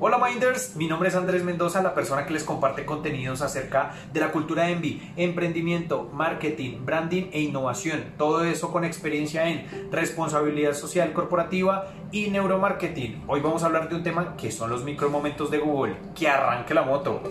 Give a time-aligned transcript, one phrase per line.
[0.00, 4.18] Hola Minders, mi nombre es Andrés Mendoza, la persona que les comparte contenidos acerca de
[4.18, 8.12] la cultura Envy, emprendimiento, marketing, branding e innovación.
[8.18, 13.22] Todo eso con experiencia en responsabilidad social corporativa y neuromarketing.
[13.28, 15.96] Hoy vamos a hablar de un tema que son los micromomentos de Google.
[16.16, 17.22] Que arranque la moto.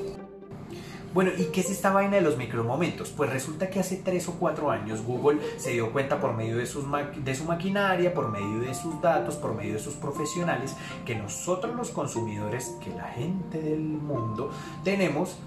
[1.14, 3.12] Bueno, ¿y qué es esta vaina de los micromomentos?
[3.12, 6.64] Pues resulta que hace 3 o 4 años Google se dio cuenta por medio de,
[6.64, 11.76] de su maquinaria, por medio de sus datos, por medio de sus profesionales, que nosotros
[11.76, 14.50] los consumidores, que la gente del mundo,
[14.84, 15.38] tenemos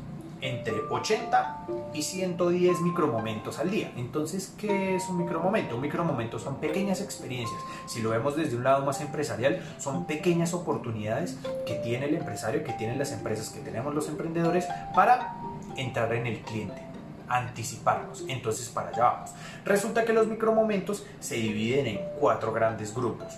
[0.40, 3.92] entre 80 y 110 micromomentos al día.
[3.96, 5.74] Entonces, ¿qué es un micromomento?
[5.74, 7.60] Un micromomento son pequeñas experiencias.
[7.86, 12.62] Si lo vemos desde un lado más empresarial, son pequeñas oportunidades que tiene el empresario,
[12.64, 15.36] que tienen las empresas, que tenemos los emprendedores para
[15.76, 16.80] entrar en el cliente,
[17.28, 18.24] anticiparnos.
[18.28, 19.30] Entonces para allá vamos.
[19.64, 23.34] Resulta que los micromomentos se dividen en cuatro grandes grupos.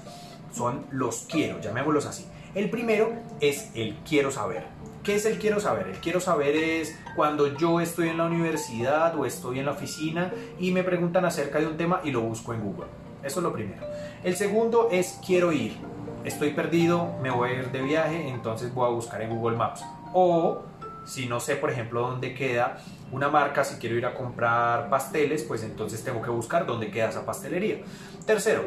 [0.52, 2.26] Son los quiero, llamémoslos así.
[2.54, 4.64] El primero es el quiero saber.
[5.02, 5.88] ¿Qué es el quiero saber?
[5.88, 10.32] El quiero saber es cuando yo estoy en la universidad o estoy en la oficina
[10.58, 12.88] y me preguntan acerca de un tema y lo busco en Google.
[13.22, 13.86] Eso es lo primero.
[14.22, 15.76] El segundo es quiero ir.
[16.24, 19.84] Estoy perdido, me voy a ir de viaje, entonces voy a buscar en Google Maps.
[20.12, 20.62] O
[21.08, 22.78] si no sé, por ejemplo, dónde queda
[23.10, 27.08] una marca, si quiero ir a comprar pasteles, pues entonces tengo que buscar dónde queda
[27.08, 27.78] esa pastelería.
[28.26, 28.64] Tercero,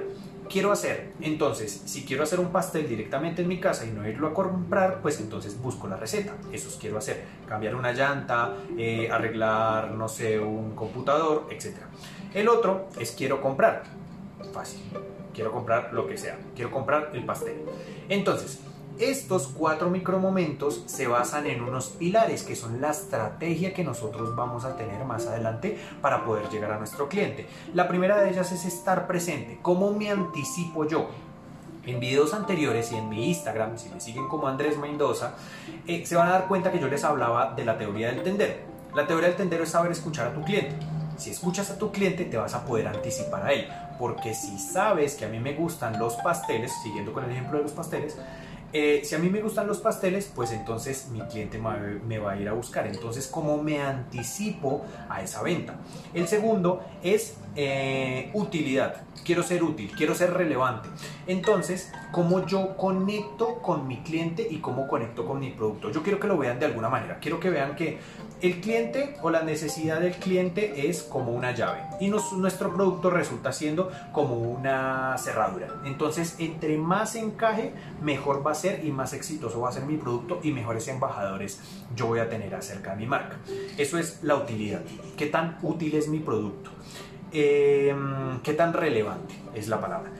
[0.49, 1.13] quiero hacer.
[1.21, 5.01] Entonces, si quiero hacer un pastel directamente en mi casa y no irlo a comprar,
[5.01, 6.33] pues entonces busco la receta.
[6.51, 7.23] Eso es quiero hacer.
[7.47, 11.77] Cambiar una llanta, eh, arreglar, no sé, un computador, etc.
[12.33, 13.83] El otro es quiero comprar.
[14.51, 14.81] Fácil.
[15.31, 16.37] Quiero comprar lo que sea.
[16.55, 17.61] Quiero comprar el pastel.
[18.09, 18.59] Entonces,
[19.01, 24.63] estos cuatro micromomentos se basan en unos pilares que son la estrategia que nosotros vamos
[24.63, 27.47] a tener más adelante para poder llegar a nuestro cliente.
[27.73, 29.57] La primera de ellas es estar presente.
[29.63, 31.09] ¿Cómo me anticipo yo?
[31.83, 35.33] En videos anteriores y en mi Instagram, si me siguen como Andrés Mendoza,
[35.87, 38.53] eh, se van a dar cuenta que yo les hablaba de la teoría del tendero.
[38.93, 40.75] La teoría del tendero es saber escuchar a tu cliente.
[41.17, 43.67] Si escuchas a tu cliente te vas a poder anticipar a él,
[43.97, 47.63] porque si sabes que a mí me gustan los pasteles, siguiendo con el ejemplo de
[47.63, 48.17] los pasteles,
[48.73, 52.37] eh, si a mí me gustan los pasteles, pues entonces mi cliente me va a
[52.37, 52.87] ir a buscar.
[52.87, 55.75] Entonces, ¿cómo me anticipo a esa venta?
[56.13, 59.03] El segundo es eh, utilidad.
[59.25, 60.89] Quiero ser útil, quiero ser relevante.
[61.27, 65.91] Entonces, ¿cómo yo conecto con mi cliente y cómo conecto con mi producto?
[65.91, 67.19] Yo quiero que lo vean de alguna manera.
[67.19, 67.99] Quiero que vean que
[68.41, 73.51] el cliente o la necesidad del cliente es como una llave y nuestro producto resulta
[73.53, 75.67] siendo como una cerradura.
[75.85, 80.39] Entonces, entre más encaje, mejor va a y más exitoso va a ser mi producto
[80.43, 81.59] y mejores embajadores
[81.95, 83.37] yo voy a tener acerca de mi marca.
[83.77, 84.81] Eso es la utilidad.
[85.17, 86.69] ¿Qué tan útil es mi producto?
[87.31, 90.11] Em, ¿Qué tan relevante es la palabra?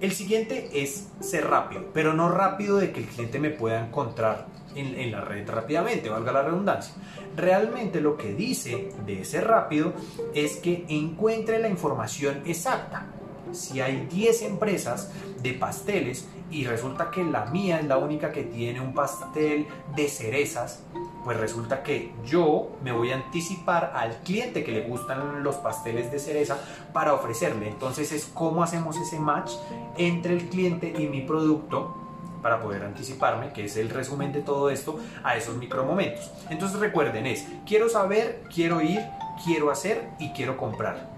[0.00, 4.46] El siguiente es ser rápido, pero no rápido de que el cliente me pueda encontrar
[4.74, 6.94] en, la red rápidamente, valga la redundancia.
[7.36, 9.92] Realmente lo que dice de ser rápido
[10.34, 13.06] es que encuentre la información exacta.
[13.54, 15.10] Si hay 10 empresas
[15.42, 20.08] de pasteles y resulta que la mía es la única que tiene un pastel de
[20.08, 20.82] cerezas,
[21.24, 26.12] pues resulta que yo me voy a anticipar al cliente que le gustan los pasteles
[26.12, 26.58] de cereza
[26.92, 27.68] para ofrecerle.
[27.68, 29.52] Entonces es cómo hacemos ese match
[29.96, 31.96] entre el cliente y mi producto
[32.42, 36.30] para poder anticiparme, que es el resumen de todo esto, a esos micromomentos.
[36.50, 39.00] Entonces recuerden, es quiero saber, quiero ir,
[39.42, 41.13] quiero hacer y quiero comprar.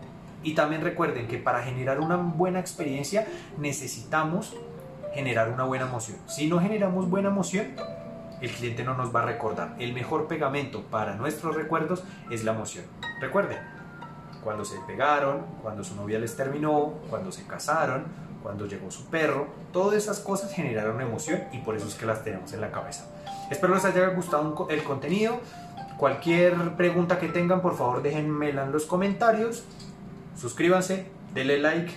[0.46, 3.26] Y también recuerden que para generar una buena experiencia
[3.58, 4.54] necesitamos
[5.12, 6.18] generar una buena emoción.
[6.28, 7.72] Si no generamos buena emoción,
[8.40, 9.74] el cliente no nos va a recordar.
[9.80, 12.84] El mejor pegamento para nuestros recuerdos es la emoción.
[13.20, 13.58] Recuerden,
[14.44, 18.04] cuando se pegaron, cuando su novia les terminó, cuando se casaron,
[18.40, 22.22] cuando llegó su perro, todas esas cosas generaron emoción y por eso es que las
[22.22, 23.06] tenemos en la cabeza.
[23.50, 25.40] Espero les haya gustado el contenido.
[25.98, 29.64] Cualquier pregunta que tengan, por favor déjenmela en los comentarios.
[30.36, 31.92] Suscríbanse, denle like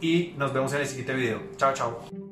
[0.00, 1.40] y nos vemos en el siguiente video.
[1.56, 2.25] Chao, chao.